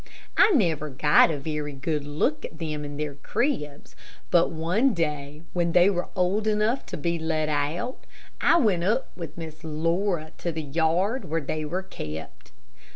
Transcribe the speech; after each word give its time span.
I 0.35 0.49
never 0.53 0.89
got 0.89 1.29
a 1.29 1.37
very 1.37 1.73
good 1.73 2.03
look 2.05 2.43
at 2.43 2.57
them 2.57 2.83
in 2.83 2.97
their 2.97 3.13
cribs, 3.13 3.95
but 4.31 4.49
one 4.49 4.95
day 4.95 5.43
when 5.53 5.73
they 5.73 5.91
were 5.91 6.07
old 6.15 6.47
enough 6.47 6.87
to 6.87 6.97
be 6.97 7.19
let 7.19 7.49
out, 7.49 8.07
I 8.41 8.57
went 8.57 8.83
up 8.83 9.15
with 9.15 9.37
Miss 9.37 9.63
Laura 9.63 10.31
to 10.39 10.51
the 10.51 10.63
yard 10.63 11.25
where 11.25 11.39
they 11.39 11.63
were 11.65 11.83
kept. 11.83 12.51